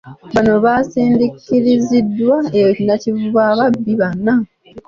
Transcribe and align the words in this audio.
Bano 0.33 0.53
baaziindukiriziddwa 0.65 2.37
e 2.61 2.63
Nakivubo 2.85 3.39
ababbi 3.51 3.93
bana. 4.01 4.33